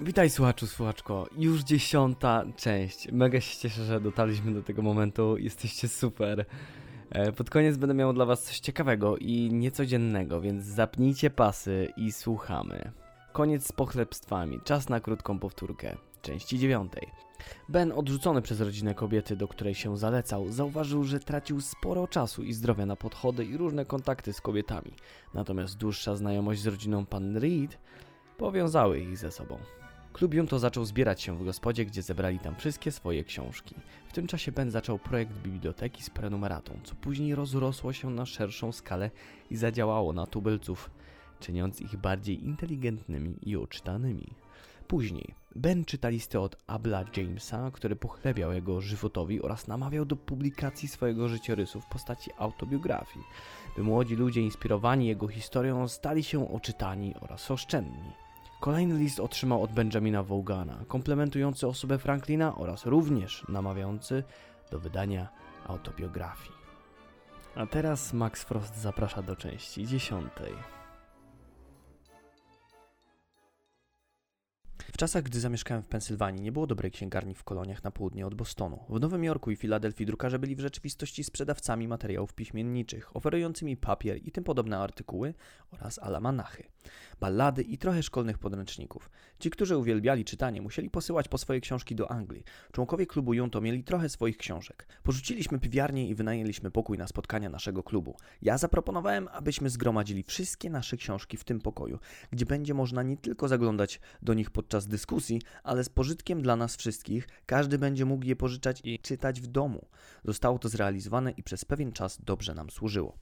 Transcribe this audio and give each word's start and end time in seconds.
Witaj 0.00 0.30
słuchaczu, 0.30 0.66
słuchaczko. 0.66 1.26
Już 1.38 1.62
dziesiąta 1.62 2.44
część. 2.56 3.12
Mega 3.12 3.40
się 3.40 3.58
cieszę, 3.58 3.84
że 3.84 4.00
dotarliśmy 4.00 4.54
do 4.54 4.62
tego 4.62 4.82
momentu. 4.82 5.36
Jesteście 5.38 5.88
super. 5.88 6.44
E, 7.10 7.32
Pod 7.32 7.50
koniec 7.50 7.76
będę 7.76 7.94
miał 7.94 8.12
dla 8.12 8.24
was 8.24 8.42
coś 8.42 8.60
ciekawego 8.60 9.16
i 9.16 9.50
niecodziennego, 9.52 10.40
więc 10.40 10.64
zapnijcie 10.64 11.30
pasy 11.30 11.92
i 11.96 12.12
słuchamy. 12.12 12.92
Koniec 13.32 13.66
z 13.66 13.72
pochlebstwami. 13.72 14.60
Czas 14.64 14.88
na 14.88 15.00
krótką 15.00 15.38
powtórkę. 15.38 15.96
Części 16.22 16.58
dziewiątej. 16.58 17.08
Ben, 17.68 17.92
odrzucony 17.92 18.42
przez 18.42 18.60
rodzinę 18.60 18.94
kobiety, 18.94 19.36
do 19.36 19.48
której 19.48 19.74
się 19.74 19.96
zalecał, 19.96 20.48
zauważył, 20.52 21.04
że 21.04 21.20
tracił 21.20 21.60
sporo 21.60 22.08
czasu 22.08 22.42
i 22.42 22.52
zdrowia 22.52 22.86
na 22.86 22.96
podchody 22.96 23.44
i 23.44 23.56
różne 23.56 23.84
kontakty 23.84 24.32
z 24.32 24.40
kobietami. 24.40 24.92
Natomiast 25.34 25.76
dłuższa 25.76 26.16
znajomość 26.16 26.60
z 26.60 26.66
rodziną 26.66 27.06
pan 27.06 27.36
Reed 27.36 27.78
powiązały 28.38 29.00
ich 29.00 29.18
ze 29.18 29.30
sobą. 29.32 29.58
Klub 30.16 30.34
Junto 30.34 30.58
zaczął 30.58 30.84
zbierać 30.84 31.22
się 31.22 31.38
w 31.38 31.44
gospodzie, 31.44 31.84
gdzie 31.86 32.02
zebrali 32.02 32.38
tam 32.38 32.56
wszystkie 32.56 32.92
swoje 32.92 33.24
książki. 33.24 33.74
W 34.08 34.12
tym 34.12 34.26
czasie 34.26 34.52
Ben 34.52 34.70
zaczął 34.70 34.98
projekt 34.98 35.32
biblioteki 35.32 36.02
z 36.02 36.10
prenumeratą, 36.10 36.78
co 36.84 36.94
później 36.94 37.34
rozrosło 37.34 37.92
się 37.92 38.10
na 38.10 38.26
szerszą 38.26 38.72
skalę 38.72 39.10
i 39.50 39.56
zadziałało 39.56 40.12
na 40.12 40.26
tubylców, 40.26 40.90
czyniąc 41.40 41.80
ich 41.80 41.96
bardziej 41.96 42.44
inteligentnymi 42.44 43.36
i 43.42 43.56
oczytanymi. 43.56 44.26
Później 44.88 45.34
Ben 45.56 45.84
czyta 45.84 46.08
listy 46.08 46.40
od 46.40 46.56
Abla 46.66 47.04
Jamesa, 47.16 47.70
który 47.70 47.96
pochlebiał 47.96 48.52
jego 48.52 48.80
żywotowi 48.80 49.42
oraz 49.42 49.68
namawiał 49.68 50.04
do 50.04 50.16
publikacji 50.16 50.88
swojego 50.88 51.28
życiorysu 51.28 51.80
w 51.80 51.86
postaci 51.86 52.30
autobiografii, 52.38 53.24
by 53.76 53.82
młodzi 53.82 54.16
ludzie 54.16 54.40
inspirowani 54.40 55.06
jego 55.06 55.28
historią 55.28 55.88
stali 55.88 56.24
się 56.24 56.52
oczytani 56.52 57.14
oraz 57.20 57.50
oszczędni. 57.50 58.25
Kolejny 58.60 58.94
list 58.98 59.20
otrzymał 59.20 59.62
od 59.62 59.72
Benjamina 59.72 60.22
Vogana, 60.22 60.84
komplementujący 60.88 61.66
osobę 61.66 61.98
Franklina 61.98 62.56
oraz 62.56 62.86
również 62.86 63.44
namawiający 63.48 64.24
do 64.70 64.78
wydania 64.80 65.28
autobiografii. 65.66 66.56
A 67.54 67.66
teraz 67.66 68.12
Max 68.12 68.44
Frost 68.44 68.76
zaprasza 68.76 69.22
do 69.22 69.36
części 69.36 69.86
dziesiątej. 69.86 70.54
W 74.96 74.98
czasach, 74.98 75.22
gdy 75.22 75.40
zamieszkałem 75.40 75.82
w 75.82 75.88
Pensylwanii, 75.88 76.42
nie 76.42 76.52
było 76.52 76.66
dobrej 76.66 76.90
księgarni 76.90 77.34
w 77.34 77.44
koloniach 77.44 77.84
na 77.84 77.90
południe 77.90 78.26
od 78.26 78.34
Bostonu. 78.34 78.84
W 78.88 79.00
Nowym 79.00 79.24
Jorku 79.24 79.50
i 79.50 79.56
Filadelfii 79.56 80.06
drukarze 80.06 80.38
byli 80.38 80.56
w 80.56 80.60
rzeczywistości 80.60 81.24
sprzedawcami 81.24 81.88
materiałów 81.88 82.34
piśmienniczych, 82.34 83.16
oferującymi 83.16 83.76
papier 83.76 84.18
i 84.28 84.32
tym 84.32 84.44
podobne 84.44 84.78
artykuły 84.78 85.34
oraz 85.70 85.98
alamanachy, 85.98 86.64
ballady 87.20 87.62
i 87.62 87.78
trochę 87.78 88.02
szkolnych 88.02 88.38
podręczników. 88.38 89.10
Ci, 89.38 89.50
którzy 89.50 89.76
uwielbiali 89.76 90.24
czytanie, 90.24 90.62
musieli 90.62 90.90
posyłać 90.90 91.28
po 91.28 91.38
swoje 91.38 91.60
książki 91.60 91.94
do 91.94 92.10
Anglii. 92.10 92.44
Członkowie 92.72 93.06
klubu 93.06 93.34
Junto 93.34 93.60
mieli 93.60 93.84
trochę 93.84 94.08
swoich 94.08 94.36
książek. 94.36 94.88
Porzuciliśmy 95.02 95.58
piwiarnię 95.58 96.08
i 96.08 96.14
wynajęliśmy 96.14 96.70
pokój 96.70 96.98
na 96.98 97.06
spotkania 97.06 97.50
naszego 97.50 97.82
klubu. 97.82 98.16
Ja 98.42 98.58
zaproponowałem, 98.58 99.28
abyśmy 99.32 99.70
zgromadzili 99.70 100.22
wszystkie 100.22 100.70
nasze 100.70 100.96
książki 100.96 101.36
w 101.36 101.44
tym 101.44 101.60
pokoju, 101.60 101.98
gdzie 102.30 102.46
będzie 102.46 102.74
można 102.74 103.02
nie 103.02 103.16
tylko 103.16 103.48
zaglądać 103.48 104.00
do 104.22 104.34
nich 104.34 104.50
podczas 104.50 104.85
dyskusji, 104.88 105.42
ale 105.62 105.84
z 105.84 105.88
pożytkiem 105.88 106.42
dla 106.42 106.56
nas 106.56 106.76
wszystkich. 106.76 107.28
Każdy 107.46 107.78
będzie 107.78 108.04
mógł 108.04 108.24
je 108.24 108.36
pożyczać 108.36 108.80
i 108.84 108.98
czytać 108.98 109.40
w 109.40 109.46
domu. 109.46 109.86
Zostało 110.24 110.58
to 110.58 110.68
zrealizowane 110.68 111.30
i 111.30 111.42
przez 111.42 111.64
pewien 111.64 111.92
czas 111.92 112.18
dobrze 112.24 112.54
nam 112.54 112.70
służyło. 112.70 113.16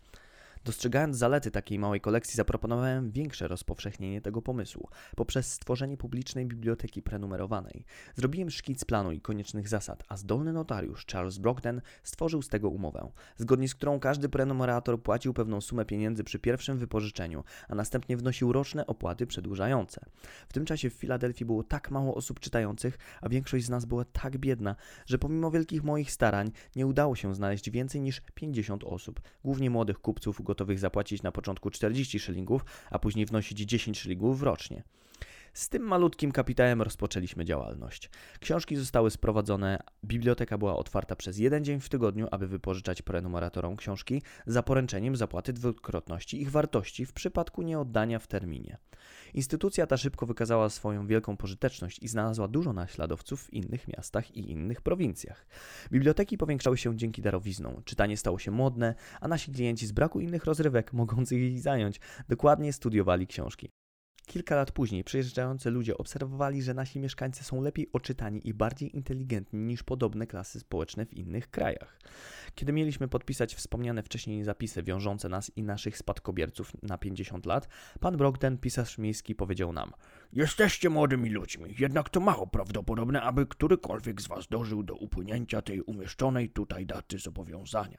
Dostrzegając 0.64 1.16
zalety 1.16 1.50
takiej 1.50 1.78
małej 1.78 2.00
kolekcji, 2.00 2.36
zaproponowałem 2.36 3.10
większe 3.10 3.48
rozpowszechnienie 3.48 4.20
tego 4.20 4.42
pomysłu 4.42 4.88
poprzez 5.16 5.52
stworzenie 5.52 5.96
publicznej 5.96 6.46
biblioteki 6.46 7.02
prenumerowanej. 7.02 7.84
Zrobiłem 8.14 8.50
szkic 8.50 8.84
planu 8.84 9.12
i 9.12 9.20
koniecznych 9.20 9.68
zasad, 9.68 10.04
a 10.08 10.16
zdolny 10.16 10.52
notariusz 10.52 11.06
Charles 11.06 11.38
Brockden 11.38 11.80
stworzył 12.02 12.42
z 12.42 12.48
tego 12.48 12.68
umowę, 12.68 13.10
zgodnie 13.36 13.68
z 13.68 13.74
którą 13.74 14.00
każdy 14.00 14.28
prenumerator 14.28 15.02
płacił 15.02 15.34
pewną 15.34 15.60
sumę 15.60 15.84
pieniędzy 15.84 16.24
przy 16.24 16.38
pierwszym 16.38 16.78
wypożyczeniu, 16.78 17.44
a 17.68 17.74
następnie 17.74 18.16
wnosił 18.16 18.52
roczne 18.52 18.86
opłaty 18.86 19.26
przedłużające. 19.26 20.04
W 20.48 20.52
tym 20.52 20.64
czasie 20.64 20.90
w 20.90 20.94
Filadelfii 20.94 21.46
było 21.46 21.64
tak 21.64 21.90
mało 21.90 22.14
osób 22.14 22.40
czytających, 22.40 22.98
a 23.20 23.28
większość 23.28 23.64
z 23.64 23.70
nas 23.70 23.84
była 23.84 24.04
tak 24.04 24.38
biedna, 24.38 24.76
że 25.06 25.18
pomimo 25.18 25.50
wielkich 25.50 25.84
moich 25.84 26.10
starań 26.12 26.50
nie 26.76 26.86
udało 26.86 27.16
się 27.16 27.34
znaleźć 27.34 27.70
więcej 27.70 28.00
niż 28.00 28.22
50 28.34 28.84
osób, 28.84 29.20
głównie 29.44 29.70
młodych 29.70 29.98
kupców 29.98 30.40
gotowych 30.54 30.78
zapłacić 30.78 31.22
na 31.22 31.32
początku 31.32 31.70
40 31.70 32.18
szylingów, 32.18 32.64
a 32.90 32.98
później 32.98 33.26
wnosić 33.26 33.58
10 33.58 34.00
szylingów 34.00 34.42
rocznie. 34.42 34.82
Z 35.54 35.68
tym 35.68 35.82
malutkim 35.82 36.32
kapitałem 36.32 36.82
rozpoczęliśmy 36.82 37.44
działalność. 37.44 38.10
Książki 38.40 38.76
zostały 38.76 39.10
sprowadzone, 39.10 39.78
biblioteka 40.04 40.58
była 40.58 40.76
otwarta 40.76 41.16
przez 41.16 41.38
jeden 41.38 41.64
dzień 41.64 41.80
w 41.80 41.88
tygodniu, 41.88 42.28
aby 42.30 42.48
wypożyczać 42.48 43.02
prenumeratorom 43.02 43.76
książki 43.76 44.22
za 44.46 44.62
poręczeniem 44.62 45.16
zapłaty 45.16 45.52
dwukrotności 45.52 46.42
ich 46.42 46.50
wartości 46.50 47.06
w 47.06 47.12
przypadku 47.12 47.62
nieoddania 47.62 48.18
w 48.18 48.26
terminie. 48.26 48.78
Instytucja 49.34 49.86
ta 49.86 49.96
szybko 49.96 50.26
wykazała 50.26 50.70
swoją 50.70 51.06
wielką 51.06 51.36
pożyteczność 51.36 51.98
i 52.02 52.08
znalazła 52.08 52.48
dużo 52.48 52.72
naśladowców 52.72 53.42
w 53.42 53.52
innych 53.52 53.88
miastach 53.88 54.36
i 54.36 54.50
innych 54.50 54.80
prowincjach. 54.80 55.46
Biblioteki 55.92 56.38
powiększały 56.38 56.78
się 56.78 56.96
dzięki 56.96 57.22
darowiznom, 57.22 57.82
czytanie 57.84 58.16
stało 58.16 58.38
się 58.38 58.50
modne, 58.50 58.94
a 59.20 59.28
nasi 59.28 59.52
klienci 59.52 59.86
z 59.86 59.92
braku 59.92 60.20
innych 60.20 60.44
rozrywek 60.44 60.92
mogących 61.02 61.38
ich 61.38 61.60
zająć 61.60 62.00
dokładnie 62.28 62.72
studiowali 62.72 63.26
książki. 63.26 63.83
Kilka 64.26 64.56
lat 64.56 64.72
później 64.72 65.04
przyjeżdżający 65.04 65.70
ludzie 65.70 65.98
obserwowali, 65.98 66.62
że 66.62 66.74
nasi 66.74 66.98
mieszkańcy 67.00 67.44
są 67.44 67.62
lepiej 67.62 67.88
oczytani 67.92 68.48
i 68.48 68.54
bardziej 68.54 68.96
inteligentni 68.96 69.58
niż 69.60 69.82
podobne 69.82 70.26
klasy 70.26 70.60
społeczne 70.60 71.06
w 71.06 71.14
innych 71.14 71.50
krajach. 71.50 71.98
Kiedy 72.54 72.72
mieliśmy 72.72 73.08
podpisać 73.08 73.54
wspomniane 73.54 74.02
wcześniej 74.02 74.44
zapisy 74.44 74.82
wiążące 74.82 75.28
nas 75.28 75.52
i 75.56 75.62
naszych 75.62 75.98
spadkobierców 75.98 76.72
na 76.82 76.98
50 76.98 77.46
lat, 77.46 77.68
pan 78.00 78.16
Brogden, 78.16 78.58
pisarz 78.58 78.98
miejski, 78.98 79.34
powiedział 79.34 79.72
nam: 79.72 79.92
Jesteście 80.32 80.90
młodymi 80.90 81.30
ludźmi, 81.30 81.74
jednak 81.78 82.08
to 82.08 82.20
mało 82.20 82.46
prawdopodobne, 82.46 83.22
aby 83.22 83.46
którykolwiek 83.46 84.22
z 84.22 84.26
was 84.26 84.46
dożył 84.48 84.82
do 84.82 84.94
upłynięcia 84.94 85.62
tej 85.62 85.80
umieszczonej 85.80 86.50
tutaj 86.50 86.86
daty 86.86 87.18
zobowiązania. 87.18 87.98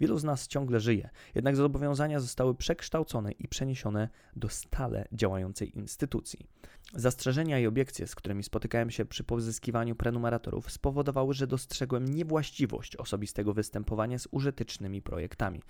Wielu 0.00 0.18
z 0.18 0.24
nas 0.24 0.48
ciągle 0.48 0.80
żyje, 0.80 1.10
jednak 1.34 1.56
zobowiązania 1.56 2.20
zostały 2.20 2.54
przekształcone 2.54 3.32
i 3.32 3.48
przeniesione 3.48 4.08
do 4.36 4.48
stale 4.48 5.08
działającej 5.12 5.78
instytucji. 5.78 6.46
Zastrzeżenia 6.94 7.58
i 7.58 7.66
obiekcje, 7.66 8.06
z 8.06 8.14
którymi 8.14 8.42
spotykałem 8.42 8.90
się 8.90 9.04
przy 9.04 9.24
pozyskiwaniu 9.24 9.94
prenumeratorów, 9.94 10.72
spowodowały, 10.72 11.34
że 11.34 11.46
dostrzegłem 11.46 12.08
niewłaściwość 12.08 12.96
osobistego 12.96 13.52
występowania 13.52 14.18
z 14.18 14.28
użytecznymi 14.30 15.02
projektami, 15.02 15.62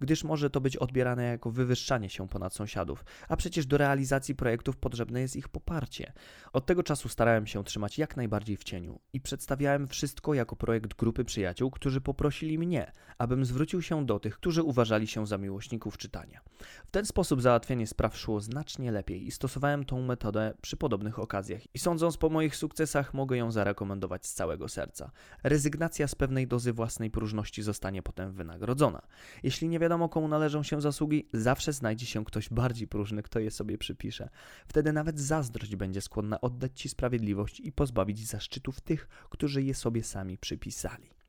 gdyż 0.00 0.24
może 0.24 0.50
to 0.50 0.60
być 0.60 0.76
odbierane 0.76 1.24
jako 1.24 1.50
wywyższanie 1.50 2.10
się 2.10 2.28
ponad 2.28 2.54
sąsiadów, 2.54 3.04
a 3.28 3.36
przecież 3.36 3.66
do 3.66 3.78
realizacji 3.78 4.34
projektów 4.34 4.76
potrzebne 4.76 5.20
jest 5.20 5.36
ich 5.36 5.48
poparcie. 5.48 6.12
Od 6.52 6.66
tego 6.66 6.82
czasu 6.82 7.08
starałem 7.08 7.46
się 7.46 7.64
trzymać 7.64 7.98
jak 7.98 8.16
najbardziej 8.16 8.56
w 8.56 8.64
cieniu 8.64 9.00
i 9.12 9.20
przedstawiałem 9.20 9.88
wszystko 9.88 10.34
jako 10.34 10.56
projekt 10.56 10.94
grupy 10.94 11.24
przyjaciół, 11.24 11.70
którzy 11.70 12.00
poprosili 12.00 12.58
mnie, 12.58 12.92
abym 13.18 13.44
zwrócił 13.44 13.61
się 13.80 14.06
do 14.06 14.18
tych, 14.18 14.36
którzy 14.36 14.62
uważali 14.62 15.06
się 15.06 15.26
za 15.26 15.38
miłośników 15.38 15.98
czytania. 15.98 16.40
W 16.86 16.90
ten 16.90 17.06
sposób 17.06 17.42
załatwienie 17.42 17.86
spraw 17.86 18.16
szło 18.16 18.40
znacznie 18.40 18.92
lepiej 18.92 19.26
i 19.26 19.30
stosowałem 19.30 19.84
tą 19.84 20.02
metodę 20.02 20.54
przy 20.60 20.76
podobnych 20.76 21.18
okazjach 21.18 21.62
i 21.74 21.78
sądząc 21.78 22.16
po 22.16 22.28
moich 22.28 22.56
sukcesach 22.56 23.14
mogę 23.14 23.36
ją 23.36 23.50
zarekomendować 23.50 24.26
z 24.26 24.34
całego 24.34 24.68
serca. 24.68 25.10
Rezygnacja 25.42 26.08
z 26.08 26.14
pewnej 26.14 26.46
dozy 26.46 26.72
własnej 26.72 27.10
próżności 27.10 27.62
zostanie 27.62 28.02
potem 28.02 28.32
wynagrodzona. 28.32 29.02
Jeśli 29.42 29.68
nie 29.68 29.78
wiadomo 29.78 30.08
komu 30.08 30.28
należą 30.28 30.62
się 30.62 30.80
zasługi, 30.80 31.28
zawsze 31.32 31.72
znajdzie 31.72 32.06
się 32.06 32.24
ktoś 32.24 32.48
bardziej 32.48 32.88
próżny, 32.88 33.22
kto 33.22 33.38
je 33.38 33.50
sobie 33.50 33.78
przypisze. 33.78 34.28
Wtedy 34.66 34.92
nawet 34.92 35.20
zazdrość 35.20 35.76
będzie 35.76 36.00
skłonna 36.00 36.40
oddać 36.40 36.80
Ci 36.80 36.88
sprawiedliwość 36.88 37.60
i 37.60 37.72
pozbawić 37.72 38.26
zaszczytów 38.26 38.80
tych, 38.80 39.08
którzy 39.30 39.62
je 39.62 39.74
sobie 39.74 40.02
sami 40.02 40.38
przypisali. 40.38 41.21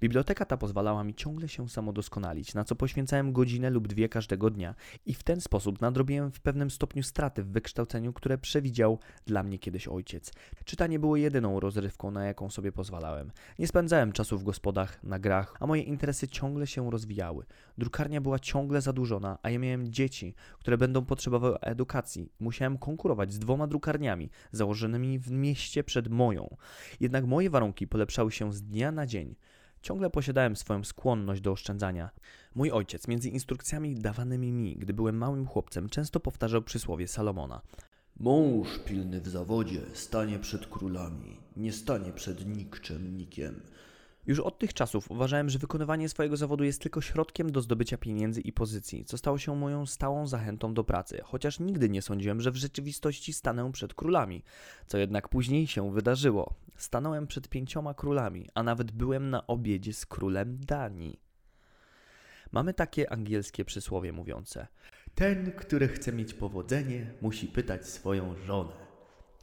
Biblioteka 0.00 0.44
ta 0.44 0.56
pozwalała 0.56 1.04
mi 1.04 1.14
ciągle 1.14 1.48
się 1.48 1.68
samodoskonalić, 1.68 2.54
na 2.54 2.64
co 2.64 2.76
poświęcałem 2.76 3.32
godzinę 3.32 3.70
lub 3.70 3.88
dwie 3.88 4.08
każdego 4.08 4.50
dnia 4.50 4.74
i 5.06 5.14
w 5.14 5.22
ten 5.22 5.40
sposób 5.40 5.80
nadrobiłem 5.80 6.32
w 6.32 6.40
pewnym 6.40 6.70
stopniu 6.70 7.02
straty 7.02 7.42
w 7.42 7.50
wykształceniu, 7.50 8.12
które 8.12 8.38
przewidział 8.38 8.98
dla 9.26 9.42
mnie 9.42 9.58
kiedyś 9.58 9.88
ojciec. 9.88 10.32
Czytanie 10.64 10.98
było 10.98 11.16
jedyną 11.16 11.60
rozrywką, 11.60 12.10
na 12.10 12.24
jaką 12.24 12.50
sobie 12.50 12.72
pozwalałem. 12.72 13.30
Nie 13.58 13.68
spędzałem 13.68 14.12
czasu 14.12 14.38
w 14.38 14.44
gospodach, 14.44 15.02
na 15.02 15.18
grach, 15.18 15.56
a 15.60 15.66
moje 15.66 15.82
interesy 15.82 16.28
ciągle 16.28 16.66
się 16.66 16.90
rozwijały. 16.90 17.44
Drukarnia 17.78 18.20
była 18.20 18.38
ciągle 18.38 18.80
zadłużona, 18.80 19.38
a 19.42 19.50
ja 19.50 19.58
miałem 19.58 19.92
dzieci, 19.92 20.34
które 20.58 20.78
będą 20.78 21.04
potrzebowały 21.04 21.60
edukacji. 21.60 22.32
Musiałem 22.40 22.78
konkurować 22.78 23.32
z 23.32 23.38
dwoma 23.38 23.66
drukarniami 23.66 24.30
założonymi 24.52 25.18
w 25.18 25.30
mieście 25.30 25.84
przed 25.84 26.08
moją. 26.08 26.56
Jednak 27.00 27.24
moje 27.24 27.50
warunki 27.50 27.86
polepszały 27.86 28.32
się 28.32 28.52
z 28.52 28.62
dnia 28.62 28.92
na 28.92 29.06
dzień. 29.06 29.34
Ciągle 29.82 30.10
posiadałem 30.10 30.56
swoją 30.56 30.84
skłonność 30.84 31.40
do 31.40 31.52
oszczędzania. 31.52 32.10
Mój 32.54 32.70
ojciec, 32.70 33.08
między 33.08 33.28
instrukcjami 33.28 33.94
dawanymi 33.94 34.52
mi, 34.52 34.76
gdy 34.76 34.92
byłem 34.92 35.16
małym 35.16 35.46
chłopcem, 35.46 35.88
często 35.88 36.20
powtarzał 36.20 36.62
przysłowie 36.62 37.08
Salomona. 37.08 37.60
Mąż 38.20 38.78
pilny 38.78 39.20
w 39.20 39.28
zawodzie 39.28 39.80
stanie 39.94 40.38
przed 40.38 40.66
królami, 40.66 41.40
nie 41.56 41.72
stanie 41.72 42.12
przed 42.12 42.56
nikczemnikiem. 42.56 43.60
Już 44.28 44.40
od 44.40 44.58
tych 44.58 44.74
czasów 44.74 45.10
uważałem, 45.10 45.48
że 45.48 45.58
wykonywanie 45.58 46.08
swojego 46.08 46.36
zawodu 46.36 46.64
jest 46.64 46.82
tylko 46.82 47.00
środkiem 47.00 47.52
do 47.52 47.60
zdobycia 47.62 47.98
pieniędzy 47.98 48.40
i 48.40 48.52
pozycji, 48.52 49.04
co 49.04 49.18
stało 49.18 49.38
się 49.38 49.56
moją 49.56 49.86
stałą 49.86 50.26
zachętą 50.26 50.74
do 50.74 50.84
pracy, 50.84 51.20
chociaż 51.24 51.60
nigdy 51.60 51.88
nie 51.88 52.02
sądziłem, 52.02 52.40
że 52.40 52.50
w 52.50 52.56
rzeczywistości 52.56 53.32
stanę 53.32 53.72
przed 53.72 53.94
królami, 53.94 54.44
co 54.86 54.98
jednak 54.98 55.28
później 55.28 55.66
się 55.66 55.92
wydarzyło. 55.92 56.54
Stanąłem 56.76 57.26
przed 57.26 57.48
pięcioma 57.48 57.94
królami, 57.94 58.48
a 58.54 58.62
nawet 58.62 58.92
byłem 58.92 59.30
na 59.30 59.46
obiedzie 59.46 59.92
z 59.92 60.06
królem 60.06 60.58
Danii. 60.64 61.20
Mamy 62.52 62.74
takie 62.74 63.12
angielskie 63.12 63.64
przysłowie 63.64 64.12
mówiące: 64.12 64.66
Ten, 65.14 65.52
który 65.52 65.88
chce 65.88 66.12
mieć 66.12 66.34
powodzenie, 66.34 67.10
musi 67.20 67.46
pytać 67.46 67.88
swoją 67.88 68.34
żonę. 68.36 68.87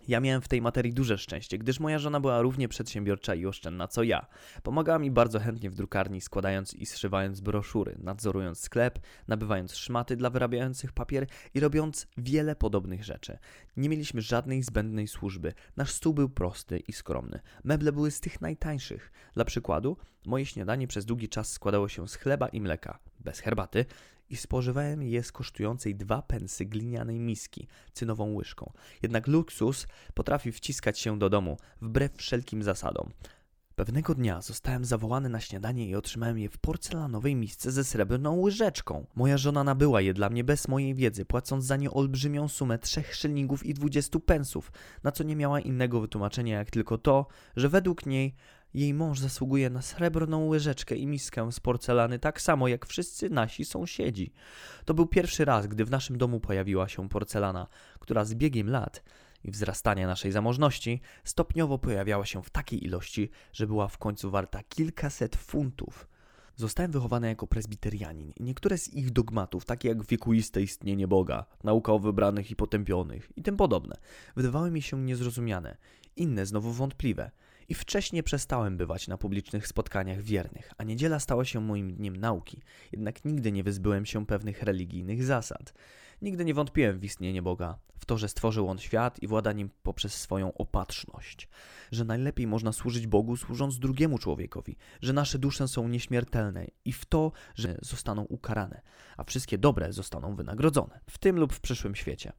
Ja 0.08 0.20
miałem 0.20 0.42
w 0.42 0.48
tej 0.48 0.62
materii 0.62 0.94
duże 0.94 1.18
szczęście, 1.18 1.58
gdyż 1.58 1.80
moja 1.80 2.00
żona 2.00 2.20
była 2.20 2.42
równie 2.42 2.68
przedsiębiorcza 2.68 3.36
i 3.36 3.46
oszczędna 3.46 3.88
co 3.88 4.04
ja. 4.04 4.26
Pomagała 4.64 5.00
mi 5.00 5.12
bardzo 5.12 5.40
chętnie 5.40 5.70
w 5.70 5.76
drukarni, 5.76 6.22
składając 6.22 6.74
i 6.74 6.86
zszywając 6.86 7.42
broszury, 7.42 7.96
nadzorując 8.00 8.60
sklep, 8.60 9.00
nabywając 9.28 9.76
szmaty 9.76 10.16
dla 10.16 10.30
wyrabiających 10.30 10.94
papier 10.94 11.28
i 11.54 11.60
robiąc 11.60 12.08
wiele 12.18 12.56
podobnych 12.56 13.04
rzeczy. 13.04 13.38
Nie 13.78 13.90
mieliśmy 13.90 14.22
żadnej 14.22 14.64
zbędnej 14.64 15.08
służby. 15.08 15.54
Nasz 15.78 15.92
stół 15.92 16.14
był 16.14 16.30
prosty 16.30 16.80
i 16.80 16.94
skromny. 16.94 17.40
Meble 17.64 17.92
były 17.92 18.12
z 18.12 18.20
tych 18.20 18.42
najtańszych. 18.42 19.12
Dla 19.34 19.46
przykładu, 19.46 19.98
moje 20.26 20.46
śniadanie 20.46 20.88
przez 20.88 21.06
długi 21.06 21.30
czas 21.30 21.52
składało 21.52 21.90
się 21.90 22.08
z 22.08 22.16
chleba 22.16 22.48
i 22.48 22.62
mleka, 22.62 23.00
bez 23.20 23.40
herbaty, 23.40 23.86
i 24.30 24.36
spożywałem 24.36 25.04
je 25.04 25.24
z 25.24 25.32
kosztującej 25.32 25.96
dwa 25.96 26.22
pensy 26.22 26.66
glinianej 26.66 27.20
miski 27.20 27.68
cynową 27.94 28.34
łyżką. 28.34 28.72
Jednak 29.04 29.28
luksus 29.28 29.88
potrafi 30.14 30.52
wciskać 30.52 31.00
się 31.00 31.20
do 31.20 31.30
domu 31.30 31.58
wbrew 31.82 32.12
wszelkim 32.16 32.64
zasadom. 32.64 33.12
Pewnego 33.76 34.16
dnia 34.16 34.42
zostałem 34.42 34.86
zawołany 34.86 35.30
na 35.30 35.40
śniadanie 35.40 35.88
i 35.88 35.96
otrzymałem 35.96 36.40
je 36.40 36.50
w 36.50 36.58
porcelanowej 36.58 37.36
misce 37.36 37.72
ze 37.72 37.84
srebrną 37.84 38.40
łyżeczką. 38.40 39.06
Moja 39.16 39.38
żona 39.38 39.64
nabyła 39.64 40.02
je 40.02 40.14
dla 40.14 40.30
mnie 40.30 40.44
bez 40.44 40.68
mojej 40.68 40.96
wiedzy, 40.96 41.26
płacąc 41.26 41.66
za 41.66 41.76
nie 41.76 41.92
olbrzymią 41.92 42.48
sumę 42.48 42.80
trzech 42.80 43.16
szylingów 43.16 43.66
i 43.66 43.74
dwudziestu 43.74 44.20
pensów, 44.20 44.72
na 45.04 45.12
co 45.12 45.24
nie 45.24 45.36
miała 45.36 45.60
innego 45.60 46.02
wytłumaczenia 46.02 46.58
jak 46.58 46.72
tylko 46.72 46.98
to, 46.98 47.28
że 47.56 47.70
według 47.70 48.06
niej 48.06 48.36
jej 48.76 48.94
mąż 48.94 49.20
zasługuje 49.20 49.70
na 49.70 49.82
srebrną 49.82 50.48
łyżeczkę 50.48 50.96
i 50.96 51.08
miskę 51.08 51.52
z 51.52 51.60
porcelany, 51.60 52.20
tak 52.20 52.42
samo 52.42 52.68
jak 52.68 52.86
wszyscy 52.86 53.30
nasi 53.30 53.66
sąsiedzi. 53.66 54.34
To 54.86 54.94
był 54.94 55.08
pierwszy 55.08 55.46
raz, 55.46 55.68
gdy 55.68 55.86
w 55.86 55.92
naszym 55.92 56.18
domu 56.18 56.40
pojawiła 56.40 56.88
się 56.88 57.10
porcelana, 57.10 57.68
która 58.00 58.26
z 58.26 58.34
biegiem 58.34 58.70
lat 58.70 59.04
i 59.44 59.52
wzrastania 59.52 60.08
naszej 60.08 60.32
zamożności 60.32 61.02
stopniowo 61.24 61.78
pojawiała 61.78 62.26
się 62.26 62.44
w 62.44 62.50
takiej 62.50 62.86
ilości, 62.86 63.30
że 63.54 63.68
była 63.68 63.88
w 63.88 63.98
końcu 63.98 64.32
warta 64.32 64.64
kilkaset 64.64 65.36
funtów. 65.36 66.08
Zostałem 66.56 66.92
wychowany 66.92 67.28
jako 67.28 67.48
prezbiterianin 67.48 68.32
i 68.36 68.44
niektóre 68.44 68.78
z 68.78 68.94
ich 68.94 69.12
dogmatów, 69.12 69.66
takie 69.66 69.90
jak 69.90 70.04
wiekuiste 70.04 70.62
istnienie 70.62 71.08
Boga, 71.08 71.46
nauka 71.64 71.94
o 71.94 72.00
wybranych 72.00 72.52
i 72.52 72.56
potępionych 72.56 73.32
i 73.36 73.44
tym 73.44 73.58
podobne, 73.58 73.96
wydawały 74.36 74.72
mi 74.72 74.82
się 74.82 75.02
niezrozumiane, 75.02 75.78
inne 76.16 76.46
znowu 76.46 76.72
wątpliwe– 76.72 77.32
i 77.70 77.74
wcześniej 77.74 78.24
przestałem 78.24 78.78
bywać 78.78 79.08
na 79.08 79.18
publicznych 79.18 79.68
spotkaniach 79.68 80.22
wiernych, 80.22 80.72
a 80.78 80.84
niedziela 80.84 81.20
stała 81.20 81.46
się 81.46 81.62
moim 81.62 81.94
dniem 81.94 82.18
nauki, 82.18 82.62
jednak 82.92 83.26
nigdy 83.26 83.52
nie 83.52 83.64
wyzbyłem 83.64 84.06
się 84.06 84.26
pewnych 84.26 84.64
religijnych 84.64 85.24
zasad. 85.24 85.74
Nigdy 86.22 86.46
nie 86.46 86.54
wątpiłem 86.54 87.00
w 87.00 87.04
istnienie 87.04 87.42
Boga, 87.42 87.78
w 88.00 88.06
to, 88.06 88.18
że 88.18 88.30
stworzył 88.30 88.70
On 88.70 88.80
świat 88.80 89.24
i 89.24 89.28
włada 89.28 89.52
nim 89.52 89.70
poprzez 89.84 90.14
swoją 90.14 90.54
opatrzność, 90.54 91.48
że 91.92 92.06
najlepiej 92.06 92.48
można 92.48 92.72
służyć 92.72 93.08
Bogu 93.08 93.38
służąc 93.38 93.80
drugiemu 93.80 94.18
człowiekowi, 94.18 94.78
że 95.02 95.14
nasze 95.14 95.40
dusze 95.40 95.68
są 95.68 95.88
nieśmiertelne 95.88 96.68
i 96.86 96.94
w 96.94 97.06
to, 97.06 97.32
że 97.56 97.78
zostaną 97.82 98.22
ukarane, 98.24 98.82
a 99.18 99.24
wszystkie 99.24 99.58
dobre 99.58 99.94
zostaną 99.94 100.36
wynagrodzone, 100.36 101.00
w 101.10 101.18
tym 101.18 101.40
lub 101.40 101.54
w 101.54 101.62
przyszłym 101.62 101.96
świecie. 101.96 102.34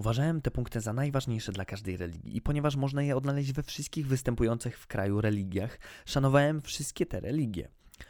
Uważałem 0.00 0.42
te 0.42 0.50
punkty 0.50 0.80
za 0.80 0.92
najważniejsze 0.92 1.52
dla 1.52 1.64
każdej 1.64 1.96
religii 1.96 2.36
i 2.36 2.40
ponieważ 2.40 2.76
można 2.76 3.02
je 3.02 3.16
odnaleźć 3.16 3.52
we 3.52 3.62
wszystkich 3.62 4.06
występujących 4.06 4.78
w 4.78 4.86
kraju 4.86 5.20
religiach, 5.20 5.78
szanowałem 6.06 6.62
wszystkie 6.62 7.06
te 7.06 7.20
religie. 7.20 7.68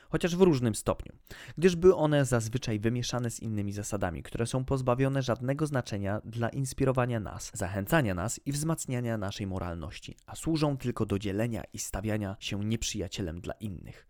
Chociaż 0.09 0.37
w 0.37 0.41
różnym 0.41 0.75
stopniu, 0.75 1.13
gdyż 1.59 1.77
były 1.77 1.97
one 1.97 2.25
zazwyczaj 2.25 2.81
wymieszane 2.81 3.31
z 3.31 3.41
innymi 3.41 3.73
zasadami, 3.73 4.23
które 4.23 4.47
są 4.47 4.65
pozbawione 4.65 5.23
żadnego 5.23 5.67
znaczenia 5.67 6.21
dla 6.25 6.49
inspirowania 6.49 7.21
nas, 7.21 7.51
zachęcania 7.55 8.15
nas 8.15 8.41
i 8.47 8.53
wzmacniania 8.53 9.19
naszej 9.19 9.47
moralności, 9.47 10.17
a 10.27 10.37
służą 10.37 10.77
tylko 10.77 11.07
do 11.07 11.19
dzielenia 11.19 11.63
i 11.73 11.79
stawiania 11.79 12.37
się 12.41 12.65
nieprzyjacielem 12.65 13.41
dla 13.41 13.55
innych. 13.55 14.07